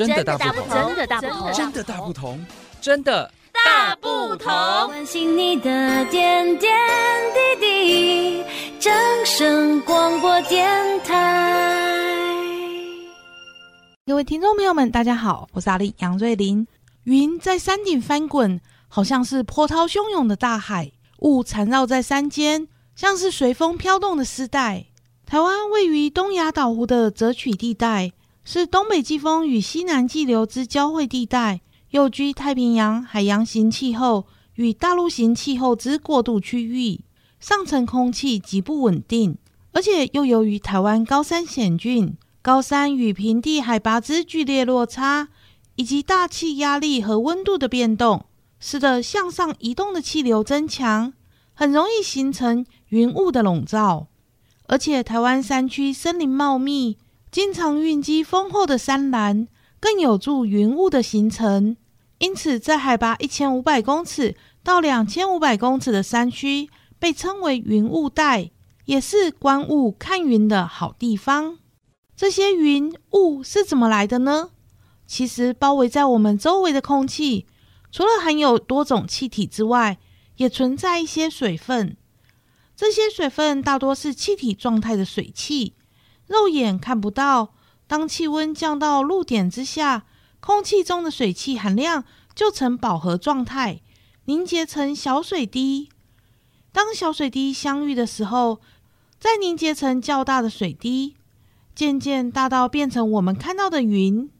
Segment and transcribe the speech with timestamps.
[0.00, 2.46] 真的大不同，真的大不同，真的大不同，
[2.80, 4.46] 真的大不同。
[4.86, 6.72] 关心你的点点
[7.60, 8.44] 滴滴，
[8.78, 8.90] 掌
[9.26, 10.66] 声广播电
[11.00, 12.32] 台。
[14.06, 16.66] 各位听众朋友们，大家好，我是阿丽杨瑞琳。
[17.04, 18.58] 云在山顶翻滚，
[18.88, 24.86] 好像是波涛汹涌的大海；雾缠绕在山间，像是随风飘动的丝带。
[25.26, 28.12] 台湾位于东亚岛湖的褶曲地带。
[28.44, 31.60] 是东北季风与西南季流之交汇地带，
[31.90, 37.00] 又居太平洋海洋型气候与大陆型气候之过渡区域，
[37.38, 39.36] 上层空气极不稳定，
[39.72, 45.28] 而且又由于台湾高山险峻，高山与平地海拔之剧烈落差，
[45.76, 48.24] 以及大气压力和温度的变动，
[48.58, 51.12] 使得向上移动的气流增强，
[51.52, 54.08] 很容易形成云雾的笼罩，
[54.66, 56.96] 而且台湾山区森林茂密。
[57.30, 59.46] 经常蕴积丰厚的山岚，
[59.78, 61.76] 更有助云雾的形成。
[62.18, 68.50] 因此，在海拔一千五百公尺到两千五百公尺的山区，被称为云雾带，
[68.84, 71.58] 也是观雾看云的好地方。
[72.16, 74.50] 这些云雾是怎么来的呢？
[75.06, 77.46] 其实，包围在我们周围的空气，
[77.92, 79.98] 除了含有多种气体之外，
[80.36, 81.96] 也存在一些水分。
[82.76, 85.74] 这些水分大多是气体状态的水汽。
[86.30, 87.54] 肉眼看不到，
[87.88, 90.04] 当气温降到露点之下，
[90.38, 92.04] 空气中的水汽含量
[92.36, 93.80] 就呈饱和状态，
[94.26, 95.88] 凝结成小水滴。
[96.70, 98.60] 当小水滴相遇的时候，
[99.18, 101.16] 再凝结成较大的水滴，
[101.74, 104.30] 渐渐大到变成我们看到的云。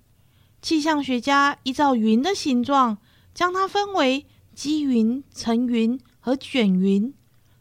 [0.63, 2.99] 气象学家依照云的形状，
[3.35, 7.13] 将它分为积云、层云和卷云。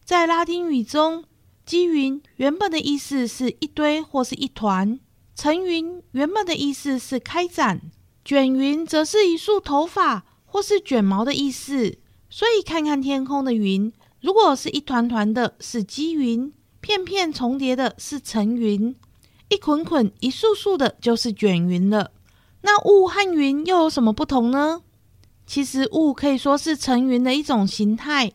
[0.05, 1.23] 在拉丁语中，
[1.69, 4.99] 积云原本的意思是一堆或是一团，
[5.35, 7.91] 层云原本的意思是开展，
[8.25, 11.99] 卷云则是一束头发或是卷毛的意思。
[12.27, 18.95] 所以看看天空的云，如果是一团团的，是积云；片片重叠的，是层云；
[19.49, 22.09] 一捆捆、一束束的，就是卷云了。
[22.61, 24.81] 那雾和云又有什么不同呢？
[25.45, 28.31] 其实雾可以说是层云的一种形态，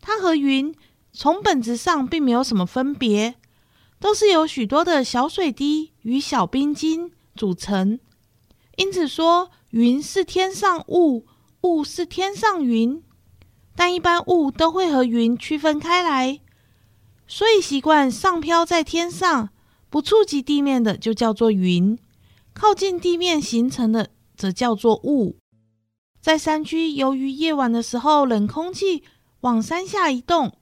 [0.00, 0.74] 它和云。
[1.12, 3.34] 从本质上并没有什么分别，
[3.98, 7.98] 都是由许多的小水滴与小冰晶组成。
[8.76, 11.26] 因此说，云是天上雾，
[11.62, 13.02] 雾是天上云。
[13.76, 16.40] 但一般雾都会和云区分开来，
[17.26, 19.50] 所以习惯上飘在天上，
[19.88, 21.98] 不触及地面的就叫做云，
[22.52, 25.36] 靠近地面形成的则叫做雾。
[26.20, 29.02] 在山区，由于夜晚的时候冷空气
[29.40, 30.52] 往山下移动。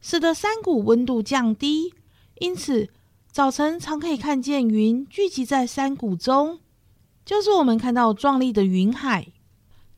[0.00, 1.92] 使得山谷温度降低，
[2.38, 2.88] 因此
[3.30, 6.60] 早晨常可以看见云聚集在山谷中，
[7.24, 9.28] 就是我们看到壮丽的云海。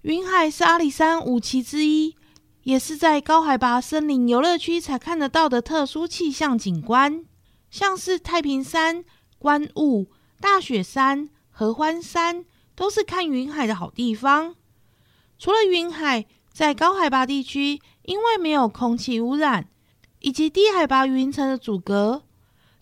[0.02, 2.16] 云海是阿里山五奇之一，
[2.62, 7.24] 也是在高海拔森林游乐区才看得到的特殊气象景观，
[7.70, 9.04] 像是太平山、
[9.38, 10.06] 观雾、
[10.40, 12.44] 大雪山、合欢山，
[12.74, 14.54] 都是看云海的好地方。
[15.38, 19.68] 除了云海，在高海拔地区，因为没有空气污染。
[20.20, 22.22] 以及低海拔云层的阻隔，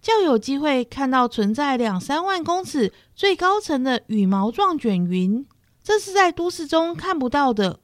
[0.00, 5.47] 较有机会看到存在两三万公尺最高层的羽毛状卷云，
[5.82, 7.81] 这是在都市中看不到的。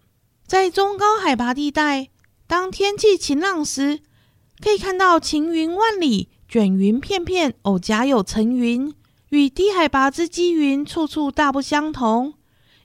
[0.46, 2.10] 在中高海拔地带，
[2.46, 4.00] 当天气晴朗时，
[4.60, 8.92] 可以看到晴云万里，卷云片片，偶夹有层云，
[9.30, 12.34] 与低海拔之积云处处大不相同。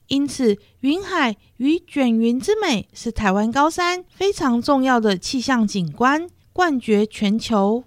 [0.08, 6.28] 因此，云海与卷云之美是台湾高山非常重要的气象景观。
[6.52, 7.84] 冠绝全球。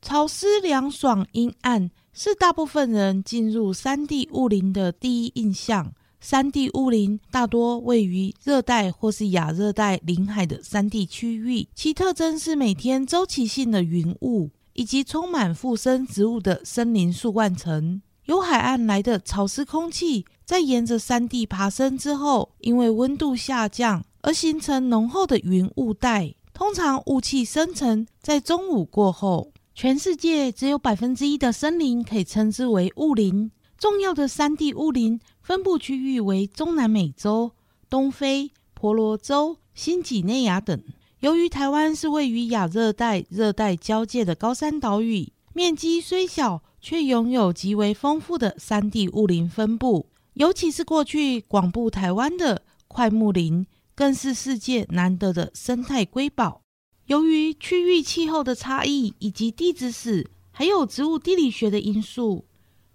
[0.00, 5.92] 潮湿、凉爽、阴暗，是大部分人进入山地雾林的第一印象。
[6.20, 18.02] 山地雾林大多位于热带或是亚热带临海的山地区域，其特征是每天周期性的云雾，以及充满附生植物的森林树冠层。
[18.26, 26.34] 由海岸来的潮湿空气，在沿着山地爬升之后，因为温度下降而形成浓厚的云雾带。
[26.54, 29.50] 通常雾气生成在中午过后。
[29.74, 33.50] 全世界只有百分之一的森林可以称之为雾林。
[33.78, 37.52] 重要的山地雾林分布区域为中南美洲、
[37.88, 40.80] 东非、婆罗洲、新几内亚等。
[41.20, 46.62] 由于台湾是位于亚热带、热带交界的高山岛屿，面积虽小。
[46.84, 53.64] 却拥有极为丰富的山地雾林分布，尤其是过去广布台湾的桧木林，
[53.94, 56.62] 更是世界难得的生态瑰宝。
[57.06, 62.46] 由于区域气候的差异以及地质史，还有植物地理学的因素，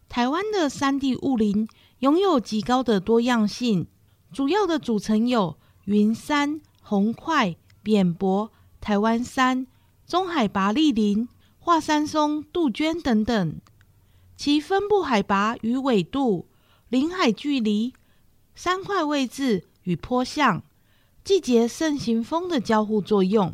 [0.10, 1.66] 台湾的山地雾林
[2.00, 3.88] 拥有极高的多样性。
[4.34, 8.52] 主要的组成有云杉、红桧、扁柏、
[8.82, 9.66] 台湾杉、
[10.06, 11.30] 中海拔栗林、
[11.68, 13.60] 华山松、杜鹃等等。
[14.38, 16.48] 其分布海拔与纬度、
[16.88, 17.94] 临海距离、
[18.56, 20.64] 山块位置与坡向、
[21.26, 23.54] 季节盛行风的交互作用，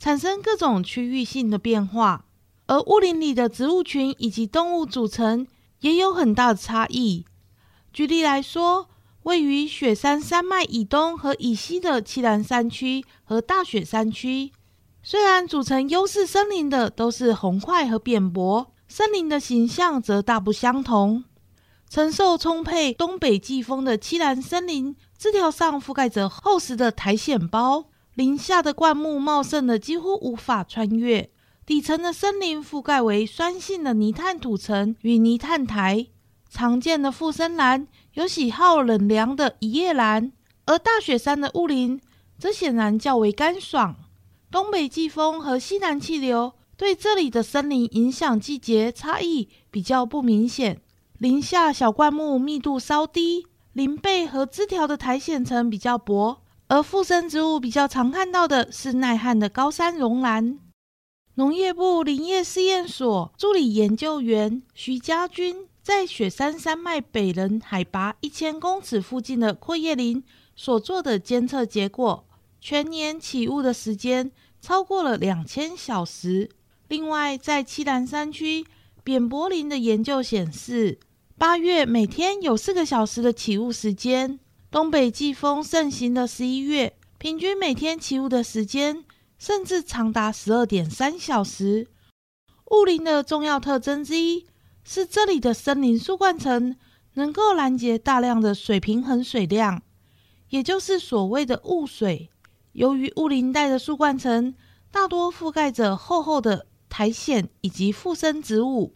[0.00, 2.24] 产生各种区域性的变化。
[2.66, 5.46] 而雾林里的植物群以及动物组成
[5.82, 7.24] 也有很大的差异。
[7.92, 8.88] 举例来说，
[9.22, 14.50] 位于雪山山脉以东和以西的栖兰山区和大雪山区，
[15.02, 21.24] 虽然组成优势森林的都是红桧和扁柏，森林的形象则大不相同。
[21.88, 31.30] 承受充沛东北季风的栖兰森林，枝条上覆盖着厚实的苔藓包，林下的灌木茂盛的几乎无法穿越。
[31.64, 36.08] 底层的森林覆盖为酸性的泥炭土层与泥炭苔，
[36.50, 37.86] 常见的附生兰。
[38.14, 40.32] 有喜好冷凉的一叶兰，
[40.66, 42.00] 而大雪山的雾林
[42.38, 43.96] 则显然较为干爽。
[44.50, 50.80] 东北季风和西南气流对这里的森林影响季节差异比较不明显。
[51.18, 60.58] 林下小灌木密度稍低，林背和枝条的苔藓层比较薄，而附生植物比较常看到的是耐旱的高山绒兰。
[61.34, 65.66] 农业部林业试验所助理研究员徐家军。
[65.80, 70.22] 在雪山山脉北棱海拔一千公尺附近的阔叶林
[70.54, 72.27] 所做的监测结果，
[72.60, 76.50] 全年起雾的时间超过了两千小时。
[76.88, 78.66] 另外，在七兰山区
[79.04, 80.98] 扁柏林的研究显示，
[81.36, 84.38] 八月每天有四个小时的起雾时间；
[84.70, 89.04] 东北季风盛行的十一月，平均每天起雾的时间
[89.38, 91.88] 甚至长达十二点三小时。
[92.70, 94.46] 雾林的重要特征之一。
[94.90, 96.74] 是这里的森林树冠层
[97.12, 99.82] 能够拦截大量的水平衡水量，
[100.48, 102.30] 也就是所谓的雾水。
[102.72, 104.54] 由于雾林带的树冠层
[104.90, 108.94] 大多覆盖着厚厚的苔藓以及附生植物，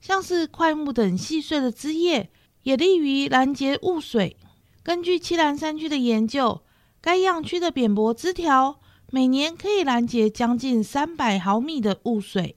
[0.00, 2.30] 像是块木等细碎的枝叶，
[2.62, 4.36] 也利于拦截雾水。
[4.82, 6.62] 根据七兰山区的研究，
[7.00, 8.80] 该样区的扁薄枝条
[9.10, 12.56] 每年可以拦截将近三百毫米的雾水。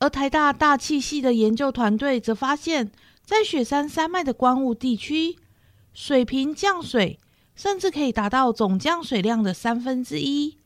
[0.00, 2.90] 而台大大气系的研究团队则发现，
[3.24, 5.36] 在雪山山脉的光雾地区，
[5.92, 7.18] 水平降水
[7.54, 10.58] 甚至可以达到总降水量的三分之一。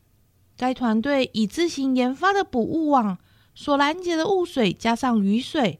[0.57, 3.19] 该团队以自行研发的捕雾网
[3.55, 5.79] 所拦截的雾水，加上雨水，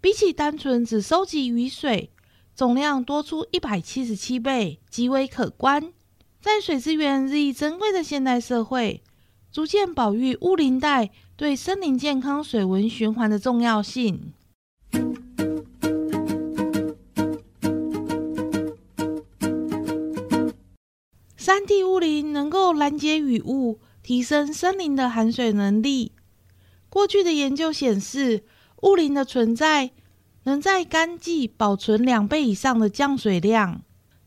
[0.00, 2.10] 比起单纯只收集雨水，
[2.54, 5.92] 总量多出一百七十七倍，极为可观。
[6.40, 9.02] 在水资源日益珍贵的现代社会，
[9.50, 11.10] 逐渐保育雾林带。
[11.36, 14.32] 对森林健康、水文循环的重要性。
[21.44, 26.12] 山地雾林能够拦截雨雾，提升森林的含水能力。
[26.88, 28.44] 过去的研究显示，
[28.80, 29.90] 雾林的存在
[30.44, 33.82] 能在干季保存两倍以上的降水量，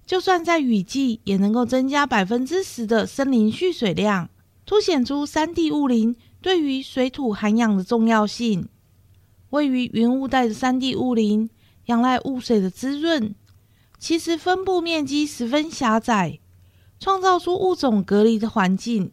[0.05, 4.29] 就算在雨季也能够增加百分之十的森林蓄水量，
[4.63, 6.15] 凸显出山地雾林。
[6.39, 8.69] 对于水土涵养的重要性，
[9.49, 11.49] 位于云雾带的山地雾林，
[11.85, 13.33] 仰赖雾水的滋润，
[13.97, 16.37] 其实分布面积十分狭窄，
[16.99, 19.11] 创造出物种隔离的环境。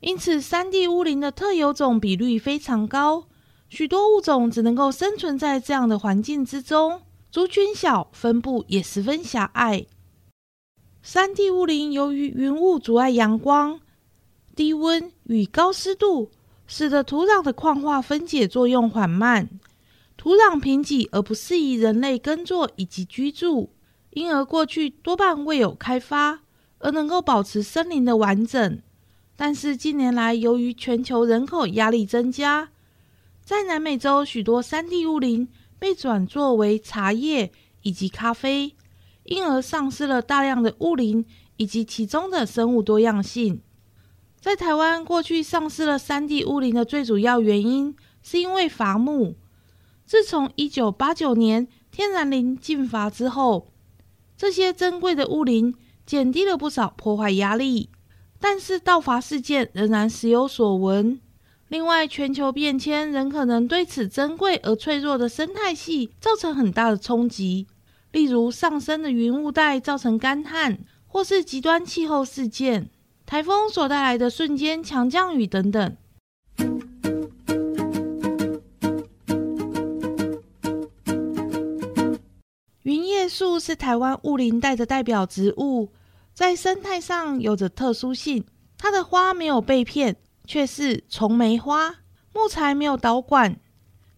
[0.00, 3.26] 因此，山地雾林的特有种比率非常高，
[3.68, 9.86] 许多物种只能够生存在这样的环境之中，族群小，分布也十分狭隘。
[11.02, 13.80] 山地雾林由于云雾阻碍阳光、
[14.54, 16.30] 低温与高湿度。
[16.72, 19.50] 使得土壤的矿化分解作用缓慢，
[20.16, 23.70] 土壤贫瘠而不适宜人类耕作以及居住，
[24.10, 26.42] 因而过去多半未有开发，
[26.80, 28.82] 而能够保持森林的完整。
[29.36, 32.68] 但是近年来，由于全球人口压力增加，
[33.42, 37.50] 在南美洲许多山地雾林被转作为茶叶
[37.82, 38.74] 以及咖啡，
[39.24, 41.24] 因而丧失了大量的雾林
[41.56, 43.62] 以及其中的生物多样性。
[44.38, 49.36] 在台湾，过去丧失了山地雾林的最主要原因，是因为伐木。
[50.04, 53.68] 自从一九八九年天然林禁伐之后，
[54.36, 55.74] 这些珍贵的雾林
[56.10, 57.88] 减低了不少破坏压力，
[58.40, 61.20] 但是盗伐事件仍然时有所闻。
[61.68, 67.68] 另外，全球变迁仍可能对此珍贵而脆弱的生态系造成很大的冲击，
[68.10, 72.90] 例如上升的云雾带造成干旱，或是极端气候事件。
[73.24, 75.96] 台风所带来的瞬间强降雨等等。
[82.82, 85.90] 云叶树是台湾雾林带的代表植物，
[86.32, 88.44] 在生态上有着特殊性。
[88.78, 91.96] 它的花没有被片，却是丛梅花。
[92.32, 93.60] 木材没有导管，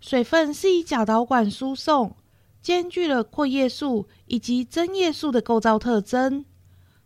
[0.01, 2.15] 水分是以假导管输送，
[2.61, 6.45] 兼具了阔叶树以及针叶树的构造特征。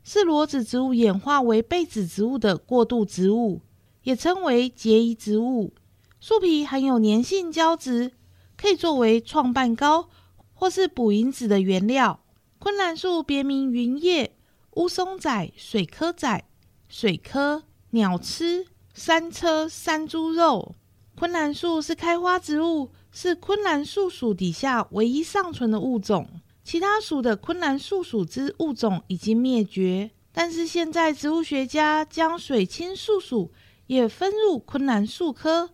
[0.04, 3.62] 是裸子植物演化为被子植物的过渡植物，
[4.02, 5.72] 也称为结衣植物。
[6.20, 8.12] 树皮含有粘性胶质，
[8.56, 10.10] 可以作为创办膏
[10.52, 12.20] 或是补银纸的原料。
[12.58, 14.35] 昆兰树别名云叶、
[14.76, 16.44] 乌松仔、水蚵仔、
[16.86, 20.74] 水蚵、鸟吃、山车、山猪肉。
[21.14, 26.28] 昆兰树是开花植物，是昆兰树属底下唯一尚存的物种。
[26.62, 33.50] 其他属的昆兰树属之物种已经灭绝，但是现在植物学家将水青树属
[33.86, 35.70] 也分入昆兰树科。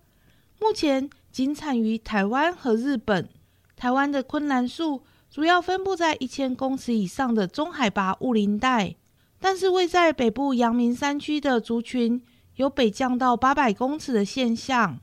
[0.60, 3.28] 目前仅产于台湾和日本。
[3.74, 8.96] 台湾的昆兰树主要分布在一千公尺以上的中海拔雾林带，
[9.40, 12.22] 但是位在北部阳明山区的族群
[12.56, 15.00] 有北降到八百公尺的现象。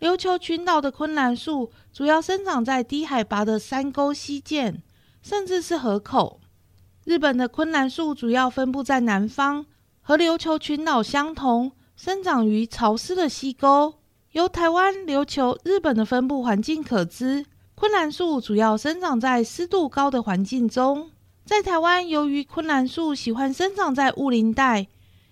[0.00, 4.82] 琉球群岛的昆兰树主要生长在低海拔的山沟溪涧。
[5.22, 6.40] 甚至是河口。
[7.04, 9.66] 日本的昆兰树主要分布在南方，
[10.00, 13.96] 和琉球群岛相同，生长于潮湿的溪沟。
[14.32, 17.44] 由台湾、琉球、日本的分布环境可知，
[17.80, 21.12] 昆兰树主要生长在湿度高的环境中。
[21.46, 24.88] 在台湾，由于昆兰树喜欢生长在雾林带，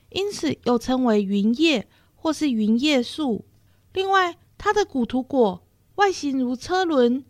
[0.08, 1.86] 因此又称为云叶
[2.16, 3.44] 或是云叶树。
[3.92, 5.62] 另外，它的古土果
[5.96, 7.22] 外形如车轮，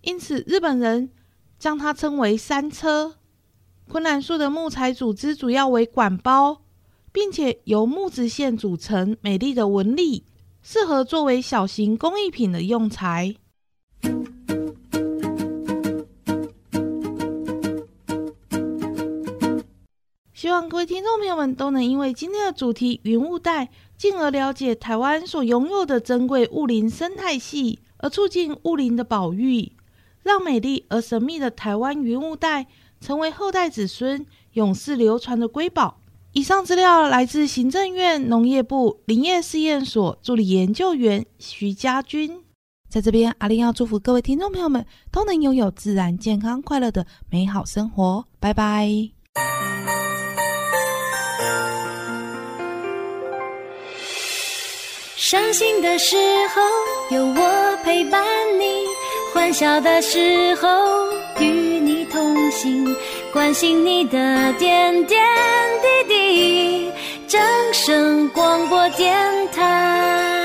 [0.00, 1.12] 因此日本人。
[1.60, 3.14] 将它称为山车。
[3.88, 6.62] 昆兰树的木材组织主要为管包，
[7.12, 10.24] 并且由木质线组成美丽的纹理，
[10.60, 13.36] 适合作为小型工艺品的用材。
[20.56, 29.72] 望各位听众朋友们都能因为今天的主题云雾带，进而了解台湾所拥有的珍贵雾林生态系，而促进雾林的保育。
[30.22, 32.68] 让美丽而神秘的台湾云雾带
[33.02, 35.98] 成为后代子孙永世流传的瑰宝。
[36.32, 42.42] 以上资料来自行政院农业部林业试验所助理研究员徐家军。
[42.88, 48.24] 在这边，阿玲要祝福各位听众朋友们都能拥有自然、健康、快乐的美好生活。
[48.40, 49.15] 拜拜。
[55.16, 56.14] 伤心的时
[56.54, 56.60] 候，
[57.16, 58.22] 有我陪伴
[58.60, 58.84] 你。
[59.32, 60.68] 欢笑的时候，
[61.38, 62.94] 与你同行，
[63.32, 65.24] 关心你的点点
[65.80, 66.92] 滴滴。
[67.26, 67.40] 掌
[67.72, 69.16] 声广播电
[69.52, 70.35] 台。